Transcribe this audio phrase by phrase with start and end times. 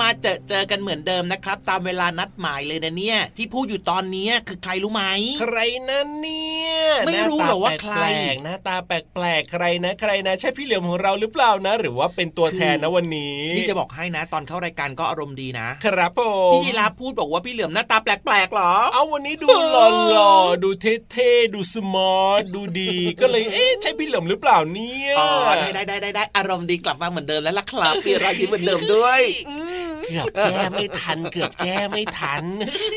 [0.00, 5.04] มาเจอเจอกันเหมือนเดิมนะครับ ตามเวลานัดหมายเลยนะเนี่ย ที่พูดอยู่ตอนนี้คือใครรู้ไหม
[5.40, 5.58] ใคร
[5.90, 6.72] นั่นเนี่ย
[7.06, 16.20] ไม่รู้หรอว่าใครน้ตแปลกๆหน้าตาแปลกๆใครนะ ใครนะ ใช่พี่เหลียมของเราหรือเปล่านะ หรือว่าเป็นตัวแทนนะวันนี้ นี่จะบอกให้นะ ตอนเข้ารายการก็อารมณ์ดีนะ ครับผ
[16.50, 19.76] มพี่ยีราฟพูดบอกว่าพี่เหลือมหน้าตาแปลกๆหรอ เอาวันนี้ดูห
[20.16, 25.28] ล่อๆดูเท่ๆดูสมาร์ทดูดี ก็เลยเอ๊ะใช่พี่เหลิมหรือเปล่าเนี่ยอ๋อ
[25.60, 29.61] ได้ได้ได้ได้ได้อารมณ์ดีกลับมาเหมือนเดิมแล้วล่ะครับพี่รอยยิ้มเหมือนเดิมด้วยอืม
[30.08, 32.44] เกือบแก้ไม่ทัน เกือบแก้ไม่ทัน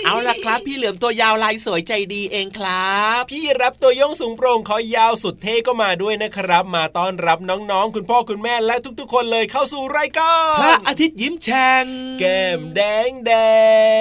[0.06, 11.86] เอาล่ะครับ พี่เหลือมตัวยาวลายสวยใจดีเองครับ พี่รับตัวโยงสูงโปร่งคอยาวสุดเท่ก็มาด้วยนะครับ มาต้อนรับน้องๆ คุณพ่อคุณแม่และทุกๆ คนเลยเข้าสู่รายการพระอาทิตย์ยิ้มแฉ่ง
[12.19, 13.31] แก้มแดงแด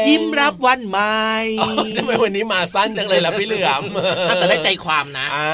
[0.00, 1.22] งยิ้มรับวันใหม่
[1.60, 3.82] อ๋อทำไมวันนี้มาสั้นจังเลยล่ะพี่เหลือม
[4.34, 5.48] แต่ได้ใจความนะอ่า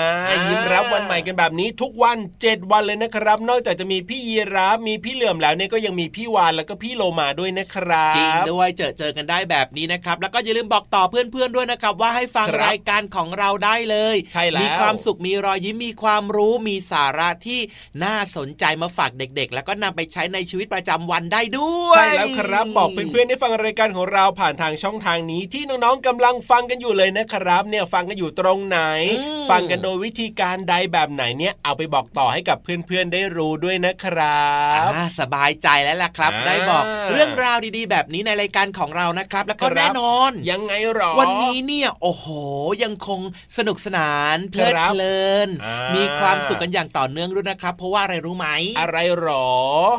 [0.46, 17.60] ยิ้มรับวันใหม่กันแบบนี้ทุกวัน 7 วันเลยนะครับ นอกจากจะมีพี่ยีราฟมีพี่เหลือมแล้วเนี่ยก็ยังมีพี่วานแล้วก็พี่โลมาด้วยนะครับจริงด้วยเจอเจอกันได้แบบนี้นะครับ แล้วก็อย่าลืมบอกต่อเพื่อนๆด้วยนะครับ ว่าให้ฟังครับรายการของเราได้เลย ใช่แล้วมีความสุขมีรอยยิ้มมีความรู้มีสาระที่
[18.04, 28.80] น่าสนใจมาฝากเด็กๆ แล้วก็นำไปใช้ในชีวิตประจำวันได้ด้วยใช่แล้วครับบอกเพื่อนๆได้ฟังรายการของเราผ่านทางช่องทางนี้ที่น้องๆกำลังฟังกันอยู่เลยนะครับ เนี่ยฟังกันอยู่ตรงไหน
[29.20, 34.50] อืมฟังกันโดยวิธีการใดแบบไหนเนี่ยเอาไปบอกต่อให้กับเพื่อนๆได้รู้ด้วยนะครั
[34.88, 42.26] บอ่าสบายใจแล้วล่ะครับอ่าได้บอกเรื่องราวดีๆ แบบนี้ในรายการของเรานะครับ แล้วก็ครับแน่นอน ยังไงหรอ วันนี้เนี่ยโอ้โห
[42.82, 43.20] ยังคง
[43.56, 48.48] สนุกสนานเพลิดครับเพลินอ่ามีมีความสุขกันอย่างต่อเนื่องด้วยนะครับ เพราะว่าอะไรรู้ไหม
[48.80, 49.48] อะไรหรอ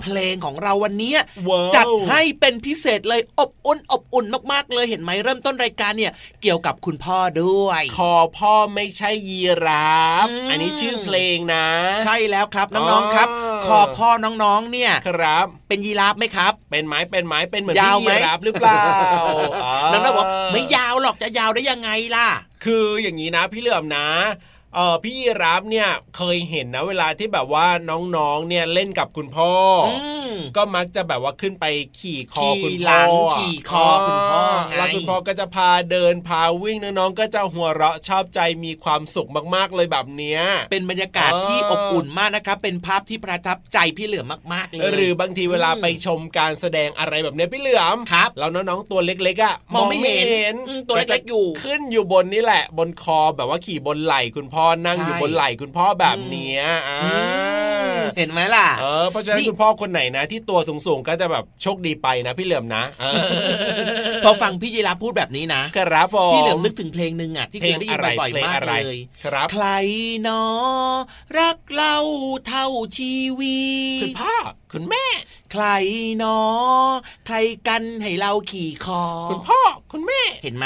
[0.04, 1.20] เพลงของเราวันเนี้ย
[1.50, 6.12] ว้าวจัดให้เป็นพิเศษเลยอบอุ่นอบอุ่นมากๆ เลยเห็นไหมเริ่มต้นรายการเนี่ย
[6.42, 11.66] เกี่ยวกับคุณพ่อด้วย คอพ่อไม่ใช่ยีราฟอืมอันนี้ชื่อเพลงนะ
[12.04, 14.10] ใช่แล้วครับน้องๆครับอ๋อคอพ่อ
[14.44, 18.84] น้องๆเนี่ยครับ เป็นยีราฟไหมครับ เป็นไม้เป็นไม้เป็นเหมือนยาวพี่ไหมยีราฟหรือเปล่า
[19.92, 22.28] น้องๆบอกไม่ยาวหรอกจะยาวได้ยังไงล่ะ
[22.66, 24.08] คืออย่างนี้นะพี่เหลือมนะ
[24.76, 29.52] เออพี่ยีรับเนี่ยเคยเห็นนะเวลาที่แบบว่าน้องๆเนี่ยเล่นกับคุณพ่อ
[29.88, 30.21] ออืม
[30.58, 31.66] ก็มักจะแบบว่าขึ้นไป
[32.00, 40.42] ขี่คอขี่คุณหลัพ่องขี่คอคุณพ่อไงแล้วคุณพ่อก็จะพาเดินพาวิ่งน้องๆก็จะหัวเราะชอบใจมีความสุขมากๆเลยแบบเนี้ย
[40.72, 57.10] เป็นบรรยากาศเออที่อบอุ่นมากนะครับ เป็นภาพที่ประทับใจพี่เหลือมมากๆเลย หรือบางทีเวลาไปชมการแสดงอะไรแบบเนี้ยพี่เหลือมครับแล้วน้องๆตัวเล็กๆอะมองไม่เห็นอืมตัวเล็กๆอยู่ขึ้นอยู่บนนี่แหละ บนคอแบบว่าขี่บนไหล่คุณพ่อนั่งใช่อยู่บนไหล่คุณพ่อแบบเนี้ยอ่าอื
[57.81, 57.81] ม
[58.18, 63.16] เห็นไหมล่ะเออเพราะฉะนั้นนี่คุณพ่อคนไหนนะ ที่ตัวสูงๆก็จะแบบโชคดีไปนะ พี่เหลือมนะเออ
[64.24, 69.66] พอฟังพี่ยีราฟพูดแบบนี้นะครับผมพี่เหลือมนึกถึงเพลงหนึ่งอะที่เคยได้ยินบ่อยเพลงๆมากอะไรเลยครับ ใคร
[70.24, 70.44] หนอ
[71.38, 71.98] รักเล่า
[72.48, 72.66] เท่า
[72.98, 73.58] ชีวี
[74.04, 74.36] คุณพ่อ
[74.74, 75.06] คุณแม่
[75.52, 75.66] ใคร
[76.20, 76.40] หนอ
[77.28, 77.36] ใคร
[77.68, 79.60] กันให้เราขี่คอ คุณพ่อ
[79.92, 80.66] คุณแม่เห็นไหม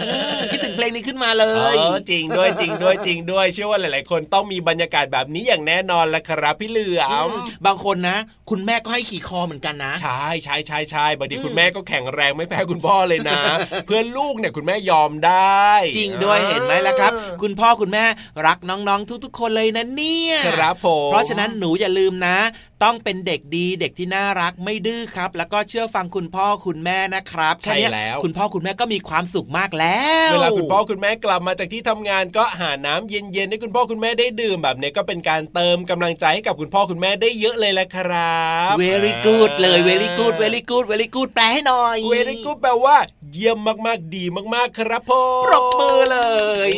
[0.00, 7.28] อืมคิดถึงเพลงนี้ขึ้นมาเลเอยอจริงด้วยจริงด้วยจริงด้วย เชื่อว่าหลาย ๆ คนต้องมีบรรยากาศแบบนี้อย่างแน่นอนละครับพี่เหลือม
[7.66, 8.18] บางคนนะ
[8.50, 13.40] คุณแม่ก็ให้ขี่คอเหมือนกันนะใช่ใช่ใช่ใช่บางทีอืมคุณแม่ก็แข็งแรงไม่แพ้คุณพ่อเลยนะ
[13.86, 17.12] เพื่อนลูกเนี่ยคุณแม่ยอมได้ จริงด้วยเห็นไหมล่ะครับ
[17.42, 18.04] คุณพ่อคุณแม่
[18.46, 22.36] รักน้องๆทุก ๆ คนเลยนะเนี่ยครับผมเพราะฉะนั้นหนูอย่าลืมนะ
[22.84, 38.42] ต้องเป็นเด็กดีเด็กที่น่ารักไม่ดื้อครับ แล้วก็เชื่อฟังคุณพ่อคุณแม่นะครับใช่ค่เนี้ยแล้วคุณพ่อคุณแม่ก็มีความสุขมากแล้วเวลาคุณพ่อคุณแม่กลับมาจากที่ทำงานก็หาน้ำเย็นๆให้คุณพ่อคุณแม่ได้ดื่มแบบนี้ก็เป็นการเติมกำลังใจให้กับคุณพ่อคุณแม่ได้เยอะเลยแหละครั
[38.72, 42.96] บเวลี่กูดเลยเวลี่กูดเวลี่กูดเวลี่กูดแปลให้หน่อยเวลี่กูดแปลว่า
[43.32, 46.18] เยี่ยมมากๆดีมากๆครับผมปรบมือเล
[46.70, 46.72] ย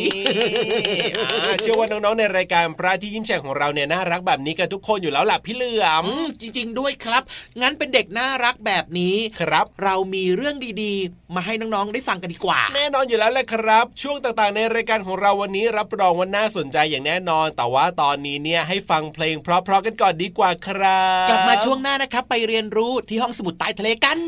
[1.45, 7.23] อ่าเชื่อว่าน้องๆในรายการพระที่ยิ้มแฉ่งของเราเนี่ยน่ารักแบบนี้กันทุกคนอยู่แล้วล่ะพี่เหลือมอืมจริง ๆ ด้วยครับ
[7.61, 24.19] งั้นเป็นเด็กน่ารักแบบนี้ครับ เรามีเรื่องดีๆ มาให้น้องๆได้ฟังกันดีกว่า แน่นอนอยู่แล้วแหละครับ ช่วงต่างๆในรายการของเราวันนี้รับรองว่าน่าสนใจอย่างแน่นอน แต่ว่าตอนนี้เนี่ยให้ฟังเพลงเพราะๆกันก่อนดีกว่าครับ กลับมาช่วงหน้านะครับ ไปเรียนรู้ที่ห้องสมุดใต้ทะเลกัน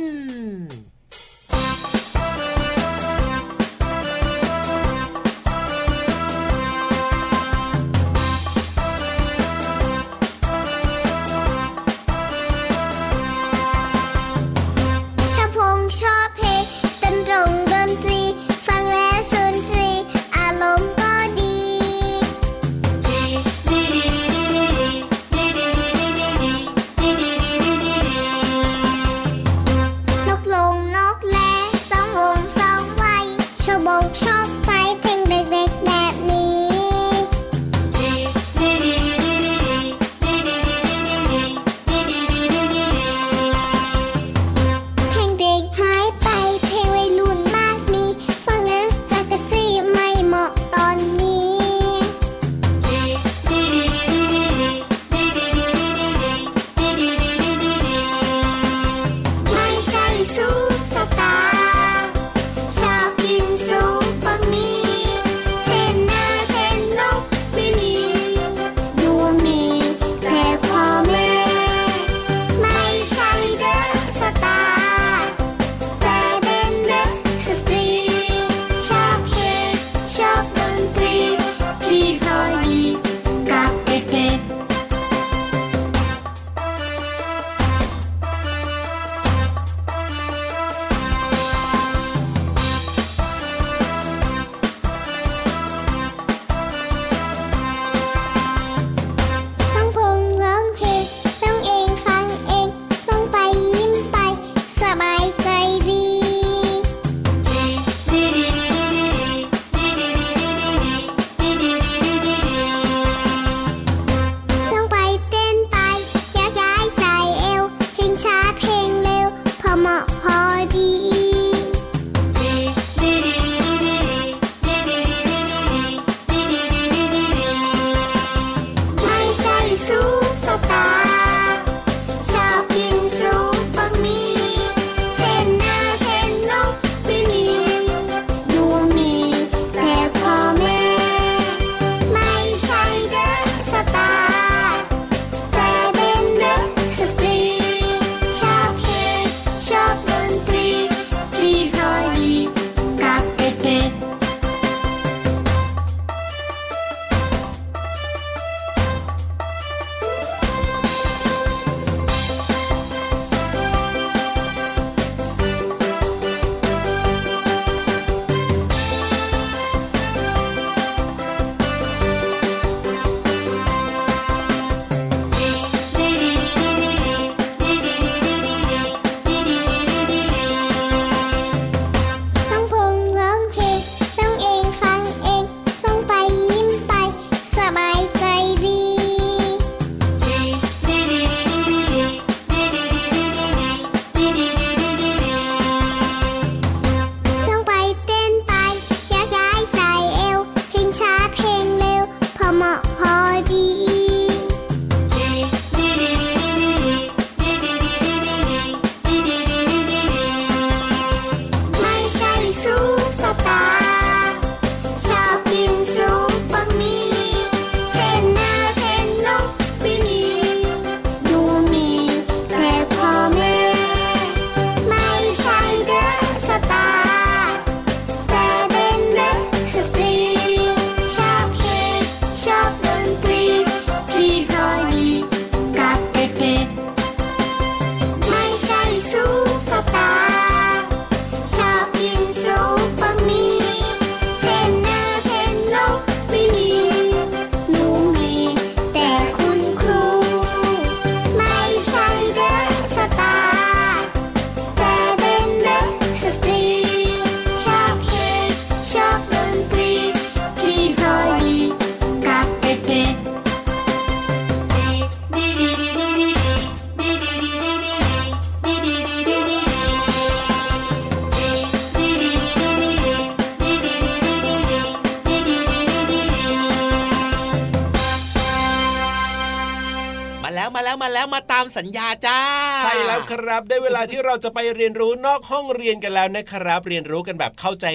[282.34, 282.46] จ้า
[282.82, 287.86] ใช่แล้วครับ ได้เวลาที่เราจะไปเรียนรู้นอกห้องเรียนกันแล้วนะครับ เรียนรู้กันแบบเข้าใจ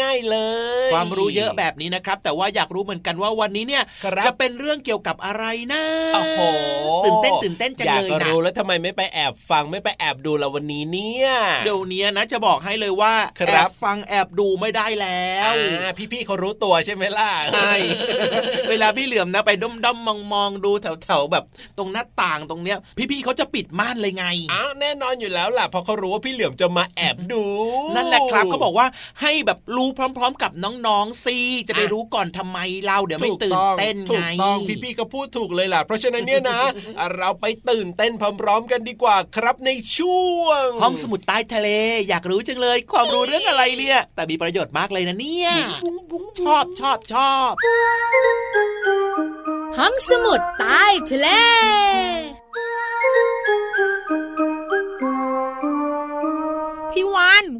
[0.00, 0.38] ง่าย ๆเล
[0.86, 5.82] ย ความรู้เยอะแบบนี้นะครับ แต่ว่าอยากรู้เหมือนกันว่าวันนี้เนี่ยครับจะเป็นเรื่องเกี่ยวกับอะไรนะ
[6.14, 6.40] โอ้โห
[7.04, 11.28] ตื่นเต้นตื่นเต้นจังอยากเลยนะรู้แล้วทำไมไม่ไปแอบฟังไม่ไปแอบดูละวันนี้เนี่ย
[11.64, 17.72] เดี๋ยวนี้นะจะบอกให้เลยว่าครัแอบบฟังแอบดูไม่ได้แล้วอ่าพี่ๆเขารู้ตัวใช่ไหมล่ะใช่
[18.70, 21.44] เวลาพี่เหลือมนะไปด้อมด้อมมองมองๆดูแถวแถวๆแบบ
[21.78, 22.78] ตรงหน้าต่างตรงเนี้ย
[23.10, 27.44] พี่ๆเขาจะปิดม่านเลยไงอ้าวแน่นอนอยู่แล้วล่ะเพราะเขารู้ว่าพี่เหลือมจะมาแอบดู
[27.96, 28.86] นั่นแหละครับก็บอกว่า
[29.20, 31.38] ให้แบบรู้พร้อม ๆ กับน้องๆสิ
[31.68, 36.58] จะไปอะรู้ก่อนทำไมเราเดี๋ยวไม่ถูกตื่นต้องเต้นถูไงกต้องพี่ๆก็พูดถูกเลยล่ะ เพราะฉะนั้นเนี่ยนะ
[37.16, 41.68] เราไปตื่นเต้นพร้อม ๆ กันดีกว่าครับในช่วง ห้องสมุดใต้ทะเล
[42.08, 45.50] อยากรู้จังเลย ความรู้เรื่องอะไรเนี่ย แต่มีประโยชน์มากเลยนะเนี่ย
[46.40, 47.52] ชอบชอบชอบ
[49.78, 51.28] ห้องสมุดใต้ทะเล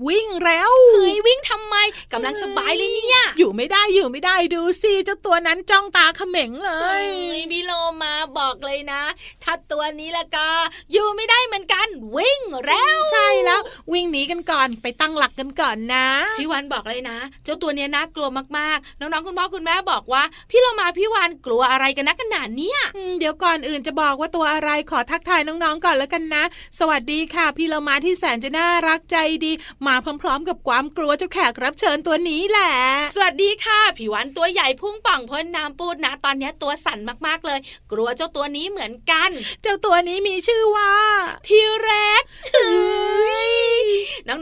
[0.07, 1.77] วานวิ่งแล้วเฮ้ยวิ่งทำไม
[2.13, 7.09] กำลังสบายเลยเนี่ย อยู่ไม่ได้อยู่ไม่ได้ดูสิเจ้าตัวนั้นจ้องตาเขม็งเลเฮ้ย
[7.39, 7.73] ยพี่โล
[8.03, 9.03] มาบอกเลยนะ
[9.45, 10.49] ถ้าตัวนี้ละก็
[10.93, 13.61] อยู่ไม่ได้เหมือนกันวิ่งแล้วใช่แล้ว
[13.93, 16.07] วิ่งหนีกันก่อนไปตั้งหลักกันก่อนนะ
[16.39, 26.45] พี่วันบอกเลยนะ เจ้าตัวเนี้ยน่ากลัวมากๆ น้องๆคุณพ่อคุณแม่บอกว่า พี่โลมาพี่วันกลัวอะไรกันนะขนาดเนี้ยอืมเดี๋ยวก่อนอื่นจะบอกว่าตัวอะไรขอทักทายน้องๆก่อนแล้วกันนะ
[26.79, 29.53] สวัสดีค่ะ พี่เรามาที่แสนจะน่ารักใจดี
[29.87, 32.73] มาพร้อม ๆ กับความกลัวเจ้าแขกรับเชิญตัวนี้แหละ
[33.15, 37.61] สวัสดีค่ะพี่วันตัวใหญ่พุ่งป่องพ้นน้ำปูดนะ ตอนเนี้ยตัวสั่นมากๆเลย
[37.93, 39.31] กลัวเจ้าตัวนี้เหมือนกัน
[39.63, 40.91] เจ้าตัวนี้มีชื่อว่า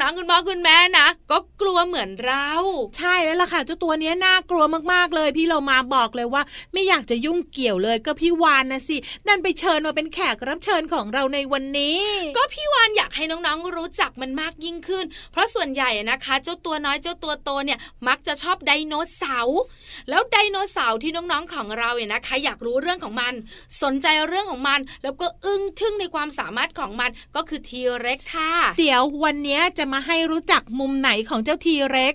[0.04, 2.48] น้องๆคุณพ่อคุณแม่นะก็กลัวเหมือนเรา
[2.98, 6.42] ใช่แล้วล่ะค่ะเจ้าตัวเนี้ยน่ากลัวมากๆเลย พี่เรามาบอกเลยว่า
[6.72, 8.96] ไม่อยากจะยุ่งเกี่ยวเลยก็พี่วานนะสิ
[9.28, 11.98] นั่นไปเชิญมาเป็นแขกรับเชิญของเราในวันนี้
[12.36, 19.60] ก็พี่วานอยากให้น้องๆรู้จักมันมากยิ่งขึ้น เพราะส่วนใหญ่นะคะ เจ้าตัวน้อยเจ้าตัวโตเนี่ยมักจะชอบไดโนเสาร์
[20.08, 23.32] แล้วไดโนเสาร์ที่น้องๆของเราเนี่ยนะคะ อยากรู้เรื่องของมัน
[23.82, 32.14] สนใจเรื่องของมัน แล้วก็อึ้งทึ่งในความสามารถของมันก็คือทีเร็กค่ะ เดี๋ยววันเนี้ยจะมาให้รู้จักมุมไหนของเจ้าทีเร็ก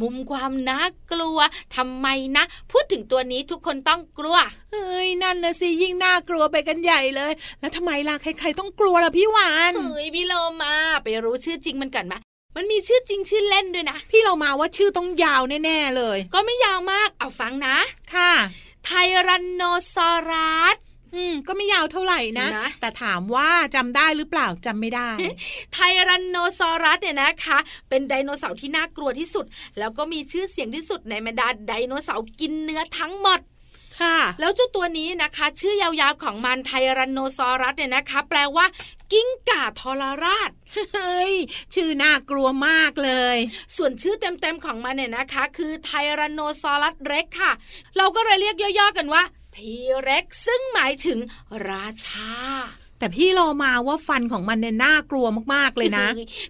[0.00, 0.80] มุมความน่า
[1.12, 1.38] กลัว
[1.76, 2.06] ทำไม
[2.36, 4.38] นะ พูดถึงตัวนี้ทุกคนต้องกลัว
[4.72, 12.14] เฮ้ยนั่นนะสิยิ่งน่ากลัวไปกันใหญ่เลย แล้วทำไมล่ะใครๆต้องกลัวล่ะพี่วานเฮ้ยพี่โลมาไปรู้ชื่อจริงมันก่อนไหม
[12.56, 17.76] มันมีชื่อจริงชื่อเล่นด้วยนะ พี่เรามาว่าชื่อต้องยาวแน่ๆเลย ก็ไม่ยาวมากเอาฟังนะ
[18.14, 18.32] ค่ะ
[18.84, 18.90] ไท
[19.26, 19.62] รันโน
[19.94, 20.76] ซอรัส
[21.14, 25.10] อืมก็ไม่ยาวเท่าไหร่นะนะ แต่ถามว่าจำได้หรือเปล่าจำไม่ได้
[25.72, 25.78] ไท
[26.08, 29.44] รันโนซอรัสเนี่ยนะคะ เป็นไดโนเสาร์ที่น่ากลัวที่สุด
[29.78, 33.40] แล้วก็มีชื่อเสียงที่สุดในบรรดาไดโนเสาร์กินเนื้อทั้งหมด
[34.00, 38.66] ค่ะแล้วเจ้าตัวนี้นะคะ ชื่อยาวๆของมันไทรันโนซอรัสเนี่ยนะคะ แปลว่า
[39.12, 40.50] กิ้งก่าทรราช
[40.94, 41.34] เฮ้ย
[41.74, 43.36] ชื่อน่ากลัวมากเลย
[43.76, 47.52] ส่วนชื่อเต็มๆของมันเนี่ยนะคะ คือไทรันโนซอรัสเร็กค่ะ
[47.96, 49.22] เราก็เลยเรียกย่อๆกันว่า
[49.56, 51.18] ทีเร็กซึ่งหมายถึง
[51.68, 52.32] ราชา
[53.04, 56.06] แต่พี่โลมาว่าฟันของมันเนี่ยน่ากลัวมากๆเลยนะ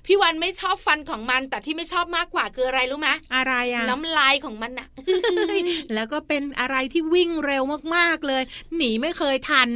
[0.07, 5.61] พี่วันไม่ชอบฟันของมัน แต่ที่ไม่ชอบมากกว่าคืออะไรรู้ไหมอะไรอะน้ำลายของมันน่ะเฮ้ย
[5.95, 7.63] แล้วก็เป็นอะไรที่วิ่งเร็ว
[7.97, 8.43] มากๆเลย
[8.77, 9.69] หนีไม่เคยทัน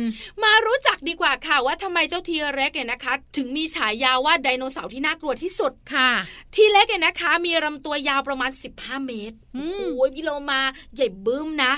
[0.43, 6.11] มารู้จักดีกว่าค่ะว่าทำไมเจ้าทีเร็กเนี่ยนะคะ ถึงมีฉายาว่าไดโนเสาร์ที่น่ากลัวที่สุดค่ะ
[6.55, 10.61] ทีเล็กเนี่ยนะคะ มีลำตัวยาวประมาณ 15 เมตรอืมโอ้ยพี่โลมา
[10.95, 11.73] ใหญ่บึ้มนะ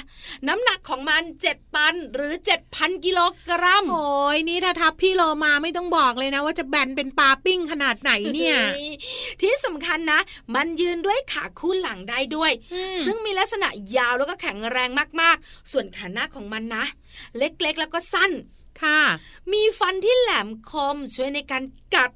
[0.49, 2.33] น้ำหนักของมัน 7 ตันหรือ
[2.69, 8.57] 7,000 กิโลกรัมโอ้ยนี่ถ้าทับพี่โลมาไม่ต้องบอกเลยนะว่าจะแบนเป็นปลาปิ้งขนาดไหนเนี่ย
[9.41, 10.21] ที่สำคัญนะ
[10.55, 16.85] มันยืนด้วยขาคู่หลังได้ด้วยอืมซึ่งมีลักษณะยาวแล้วก็แข็งแรงมากๆ ส่วนขาหน้าของมันนะ
[17.39, 18.33] เล็กๆแล้วก็สั้น
[18.83, 19.01] ค่ะ
[19.53, 21.65] มีฟันที่แหลมคมช่วยในการ
[21.95, 22.11] กัด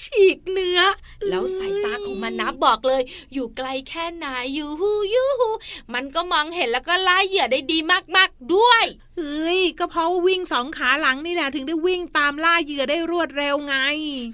[0.00, 0.80] ฉีกเนื้อ
[1.28, 5.50] แล้วสายตาของมันนะบอกเลย อยู่ไกลแค่ไหนยูฮูยูฮู
[5.94, 7.78] มันก็มองเห็นแล้วก็ล่าเหยื่อได้ดี
[8.16, 8.84] มากๆด้วย
[9.18, 13.76] เฮ้ยก็เพราะว่าวิ่งสองขาหลังนี่แหละถึงได้วิ่งตามล่าเหยื่อได้รวดเร็วไง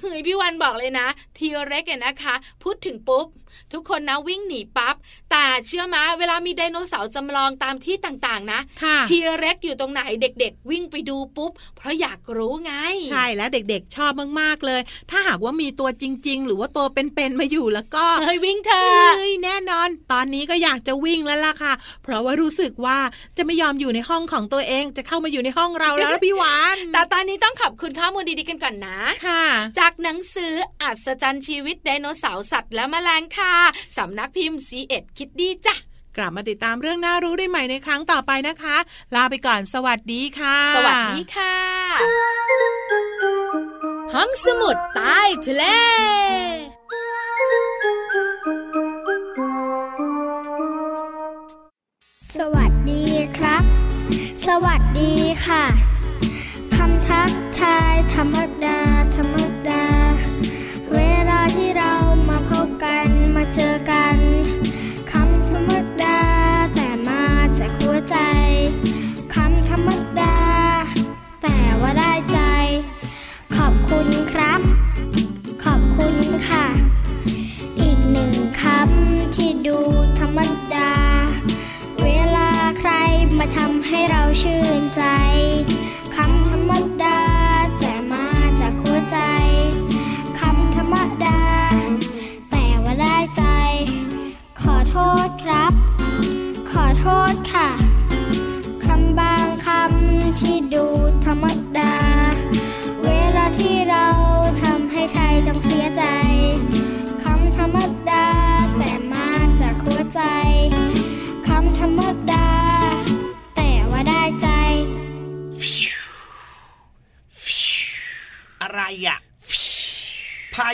[0.01, 3.27] เฮ้ยพี่วันบอกเลยนะ ทีเร็กเนี่ยนะคะ พูดถึงปุ๊บ
[3.73, 4.95] ทุกคนนะวิ่งหนีปับ๊บ
[5.31, 12.73] แต่เชื่อมาเวลามีไดโนเสาร์จำลองตามที่ต่างๆนะค่ะทีเร็กอยู่ตรงไหนเด็กๆ วิ่งไปดูปุ๊บ เพราะอยากรู้ไง
[13.11, 18.85] ใช่แล้วเด็กๆชอบมากๆเลย ถ้าหากว่ามีตัวจริง ๆ หรือว่าตัวเป็นๆมาอยู่แล้วก็เฮ้ยวิ่งเถอ
[19.17, 22.99] เฮ้ะยแน่นอน ตอนนี้ก็อยากจะวิ่งแล้วล่ะค่ะ เพราะว่ารู้สึกว่า
[23.37, 29.45] จะไม่ยอมอยู่ในห้องของตัวเองจะเข้ามาอยู่ในห้องเราแล้วนะพี่หวานแต่ตอนนี้ต้องขอบคุณข้อมูลดีๆกันก่อนนะค่ะ
[29.79, 33.55] จากหนังสืออัศจรรย์ชีวิตไดโนเสาร์สัตว์และแมลงค่ะ
[33.97, 35.75] สำนักพิมพ์ C ีเอ็ดคิดดีจ้ะ
[36.17, 38.77] กลับมาติดตามเรื่องน่ารู้ได้ใหม่ในครั้งต่อไปนะคะ
[39.15, 41.57] ลาไปก่อนสวัสดีค่ะ สวัสดีค่ะ
[44.15, 45.65] ห้องสมุดใต้ทะเล
[52.39, 52.74] สวัสดีครับ
[54.47, 55.13] สวัสดี
[55.47, 55.65] ค่ะ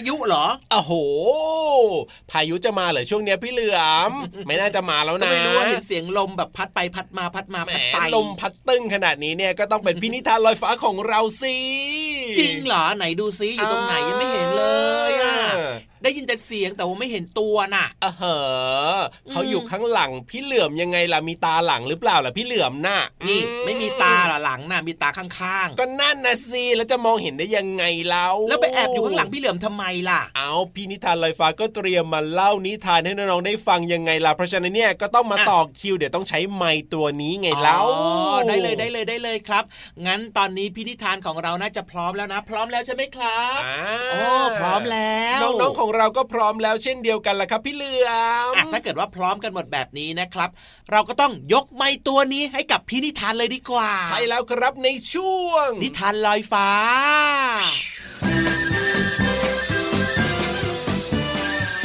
[0.08, 0.92] ยุเหรอโอ้โห
[2.30, 4.12] พายุจะมาเหรอช่วงเนี้ยพี่เหลือม
[4.46, 11.56] ไม่น่าจะมาแล้วก็นะไม่รู้ว่าเห็นเสียงลมแบบพัดไปพัดมาพัดมาแหมพัดไปลมพัดตึ้งขนาดนี้เนี่ยก็ต้องเป็นพินิธานลอยฟ้าของเราสิ
[12.38, 14.64] จริงเหรอไหนดูซิอยู่ตรงไหนยังไม่เห็นเล
[15.10, 15.38] ยอะ
[16.02, 37.86] ได้ยินแต่เสียงแต่ว่าไม่เห็นตัวน่ะเออเหอะเขาอยู่ข้างหลังพี่เหลือมยังไงล่ะมีตาหลังหรือเปล่าล่ะพี่เหลือมน่ะนี่อืไม่มีตาเหรอหลังน่ะมีตาข้างก็นั่นนะสิแล้วจะมองเห็นได้ยังไงเล่าๆแล้วไปแอบอยู่ข้างหลังพี่เหลือมทำไมล่ะ เอาพี่นิทานลอยฟ้าก็เตรียมมาเล่านิทานให้น้องๆได้ฟังยังไงล่ะเพราะฉะนั้นเนี่ยก็ต้องมาอะต่อคิวเดี๋ยวต้องใช้ไม้ตัวนี้ไงเล่าอ๋
[38.34, 39.64] อได้เลยได้เลยได้เลยครับ
[40.06, 43.78] งั้นตอนนี้พินิธานของเราน่าจะพร้อมแล้วนะ พร้อมแล้วใช่ไหมครับอ่า
[44.12, 44.22] โอ้
[44.60, 48.10] พร้อมแล้วน้องๆของเราก็พร้อมแล้วเช่นเดียวกันล่ะครับพี่เหลือ
[48.52, 50.50] มอะถ้าเกิดว่าพร้อมกันหมดแบบนี้นะครับ
[50.90, 56.68] เราก็ต้องยกไม้ตัวนี้ให้กับพินิธานเลยดีกว่า ใช่แล้วครับในช่วง นิทานลอยฟ้า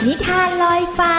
[0.06, 1.16] นิทานลอยฟ้า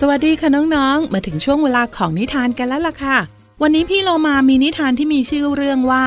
[0.00, 3.18] สวัสดีค่ะน้องๆ มาถึงช่วงเวลาของนิทานกันแล้วล่ะค่ะ
[3.62, 6.04] วันนี้พี่เรามามีนิทานที่มีชื่อเรื่องว่า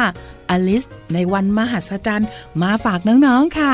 [0.49, 0.83] อลิส
[1.13, 2.29] ในวันมหัศจรรย์
[2.61, 3.73] มาฝากน้องๆค่ะ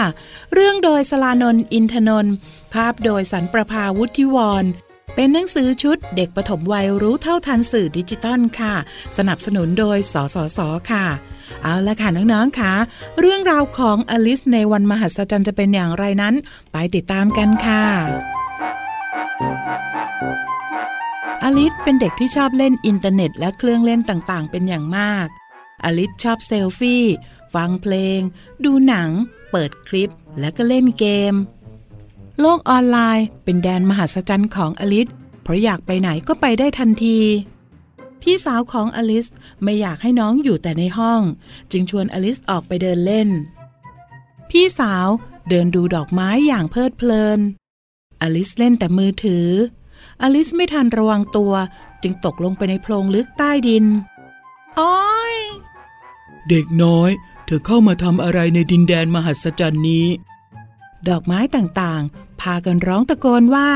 [0.53, 2.33] เรื่องโดยสลานน์อินทนนท์
[2.73, 4.69] ภาพโดยสันประภาวุฒิวรณ์
[5.15, 8.73] เป็นหนังสือชุดเด็กปฐมวัยรู้เท่าทันสื่อดิจิตอลค่ะ
[9.17, 10.59] สนับสนุนโดยสสส
[10.91, 11.05] ค่ะ
[11.63, 12.73] เอาละค่ะน้องๆค่ะ
[13.19, 16.35] เรื่องราวของอลิสในวันมหัศจรรย์จะเป็นอย่างไรนั้น
[16.71, 17.83] ไปติดตามกันค่ะ
[21.43, 25.27] อลิสเป็นเด็กที่ชอบเล่นอินเทอร์เน็ตและเครื่องเล่นต่างๆ เป็นอย่างมาก
[25.83, 27.05] อลิสชอบเซลฟี่
[27.53, 28.19] ฟังเพลง
[28.63, 29.09] ดูหนัง
[29.51, 31.33] เปิดคลิป และก็เล่นเกม
[32.39, 35.07] โลกออนไลน์เป็นแดนมหัศจรรย์ของอลิส
[35.43, 37.19] เพราะอยากไปไหนก็ไปได้ทันที
[38.21, 39.27] พี่สาวของอลิส
[39.63, 41.21] ไม่อยากให้น้องอยู่แต่ในห้อง
[41.71, 43.29] จึงชวนอลิสออกไปเดินเล่น
[44.49, 45.07] พี่สาว
[45.49, 47.39] เดินดูดอกไม้อย่างเพลิดเพลิน
[48.21, 49.47] อลิสเล่นแต่มือถือ
[50.21, 51.53] อลิสไม่ทันระวังตัว
[52.03, 53.85] จึงตกลงไปในโพรงลึกใต้ดิน
[54.77, 54.97] โอ้
[55.33, 55.35] ย
[56.49, 57.11] เด็กน้อย
[57.45, 60.07] เธอเข้ามาทำอะไรในดินแดนมหัศจรรย์นี้
[61.09, 63.69] ดอกไม้ต่างๆ พากันร้องตะโกนว่า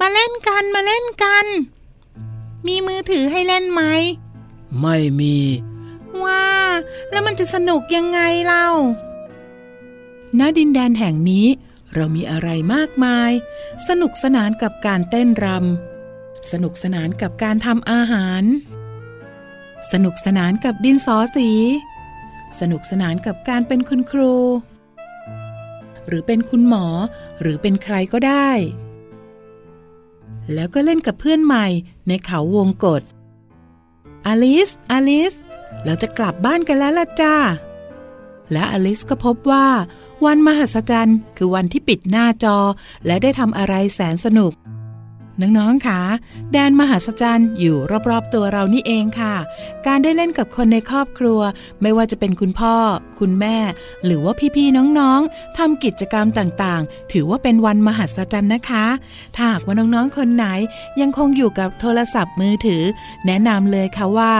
[0.00, 1.46] มาเล่นกันมาเล่นกัน
[2.66, 3.82] มีมือถือให้เล่นไหม
[4.80, 5.36] ไม่มี
[6.22, 6.46] ว้า
[7.10, 8.68] แล้วมันจะสนุกยังไงเล่า
[10.38, 11.46] ณดินแดนแห่งนี้
[11.94, 13.30] เรามีอะไรมากมาย
[13.88, 18.42] สนุกสนานกับการเต้นรำสนุกสนานกับการทำอาหาร
[19.92, 21.50] สนุกสนานกับดินสอสี
[22.60, 24.34] สนุกสนานกับการเป็นคุณครู
[26.06, 26.86] หรือเป็นคุณหมอ
[27.40, 28.50] หรือเป็นใครก็ได้
[30.54, 31.66] แล้วก็เล่นกับเพื่อนใหม่
[32.08, 33.02] ในเขาวงกฏ
[34.26, 35.34] อลิส อลิส
[35.84, 37.36] เราจะกลับบ้านกันแล้วล่ะจ้า
[38.52, 39.66] และอลิสก็พบว่า
[40.26, 42.56] วันมหัศจรรย์ คือวันที่ปิดหน้าจอ
[43.06, 44.52] และได้ทำอะไรแสนสนุก
[45.40, 46.00] น้องๆค่ะ
[46.52, 47.76] แดนมหัศจรรย์อยู่
[48.10, 49.34] รอบๆตัวเรานี่เองค่ะ
[49.86, 51.40] การได้เล่นกับคนในครอบครัว
[51.82, 52.74] ไม่ว่าจะเป็นคุณพ่อ
[53.20, 53.56] คุณแม่
[54.04, 58.86] หรือว่าพี่ๆน้องๆทำกิจกรรมต่างๆ ถือว่าเป็นวันมหัศจรรย์นะคะ
[59.34, 60.46] ถ้าหากว่าน้องๆคนไหน
[61.00, 62.82] ยังคงอยู่กับโทรศัพท์มือถือ
[63.26, 64.34] แนะนำเลยค่ะว่า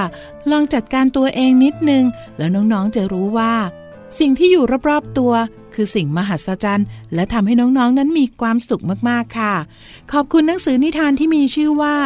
[0.50, 2.04] ลองจัดการตัวเองนิดนึง
[2.38, 3.54] แล้วน้องๆจะรู้ว่า
[4.18, 5.32] สิ่งที่อยู่รอบๆตัว
[5.80, 9.54] คือสิ่งมหัศจรรย์ และทำให้น้องๆนนั้นมีความสุขมากๆค่ะ
[10.12, 11.96] ขอบคุณหนังสือนิทานที่มีชื่อว่า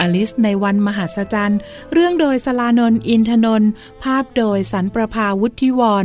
[0.00, 1.58] อลิสในวันมหัศจรรย์
[1.92, 3.70] เรื่องโดยสลานน์อินทนนท์
[4.02, 6.04] ภาพโดยสันประภาวุฒิวร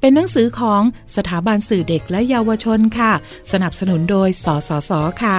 [0.00, 0.82] เป็นหนังสือของ
[1.16, 3.12] สถาบันสื่อเด็กและเยาวชนค่ะ
[3.52, 5.38] สนับสนุนโดย สสส ค่ะ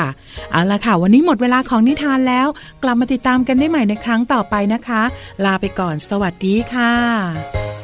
[0.51, 2.47] เอาละค่ะ วันนี้หมดเวลาของนิทานแล้ว
[2.83, 5.01] กลับมาติดตามกันได้ใหม่ในครั้งต่อไปนะคะ
[5.45, 7.82] ลาไปก่อน สวัสดีค่ะ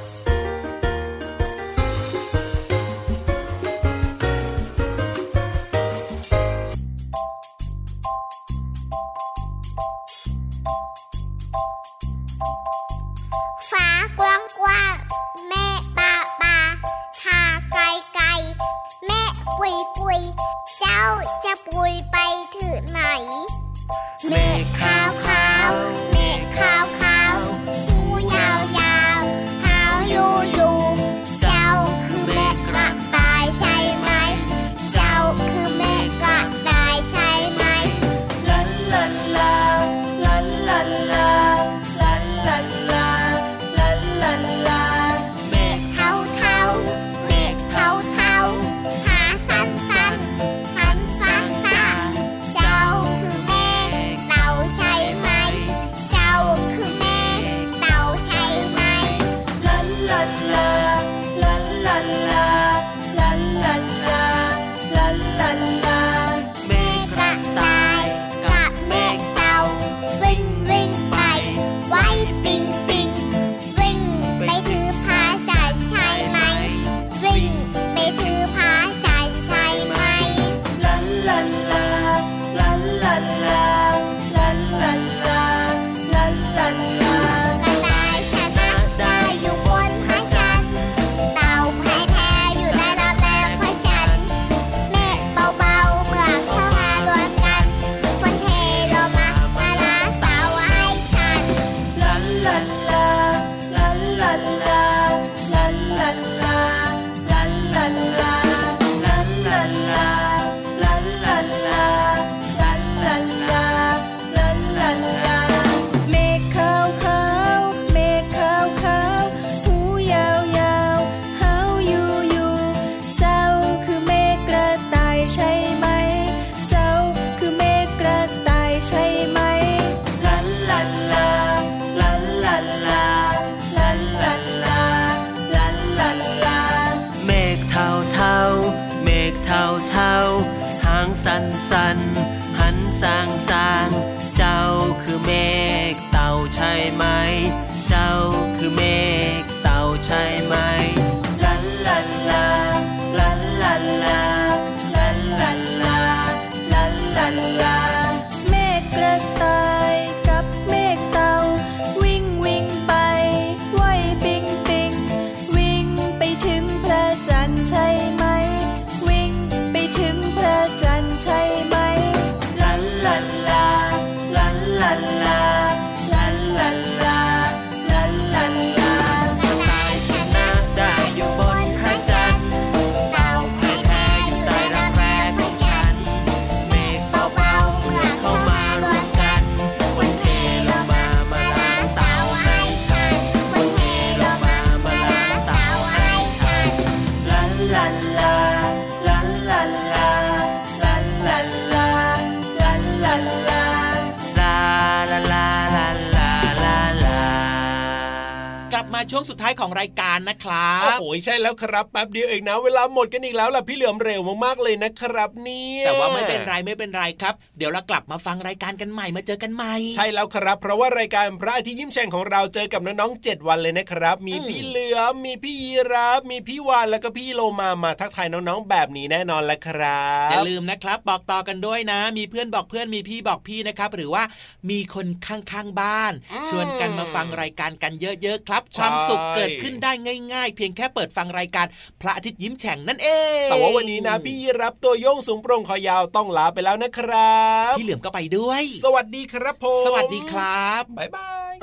[209.12, 234.24] ช่วงสุดท้ายของรายการนะครัโอ้บโหใช่แล้วครับแป๊บเดียวเองนะ เวลาหมดกันอีกแล้วล่ะพี่เหลือมเร็วมากๆเลยนะครับเนี่ยแต่ว่าไม่เป็นไรไม่เป็นไรครับ เดี๋ยวเรากลับมาฟังรายการกันใหม่มาเจอกันใหม่ ใช่แล้วครับ เพราะว่ารายการพระอาทิตย์ยิ้มแฉ่งของเราเจอกับน้องๆ7วันเลยนะครับ มีอืมพี่เหลือมมีพี่ยีราฟมีพี่วานแล้วก็พี่โลมามาทักทายน้องๆแบบนี้แน่นอนแหละครับอย่าลืมนะครับ บอกต่อกันด้วยนะ มีเพื่อนบอกเพื่อนมีพี่บอกพี่นะครับ หรือว่า
[234.70, 236.14] มีคนข้างๆบ้าน
[236.50, 239.92] ชวนกันมาฟังรายการกันเยอะๆครับความสุขเกิดขึ้นได้
[240.34, 241.68] ง่าย ๆ เพียงแค่เปิดฟังรายการ
[242.02, 243.10] พระอาทิตย์ยิ้มแฉ่งนั่นเอ
[243.44, 247.40] ง แต่ว่าวันนี้นะพี่ยีรับตัวโยงสูงโปร่งคอยาวต้องลาไปแล้วนะครั
[247.72, 251.56] บ พี่เหลือมก็ไปด้วย สวัสดีครับผมสวัสดีครับบ๊ายบาย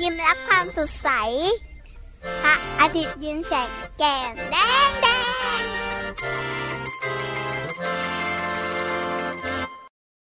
[0.00, 1.10] ยิ้มรับความสดใส
[2.42, 4.56] พระอาทิตย์ยิ้มแฉกแก้มแด
[4.88, 5.06] งแด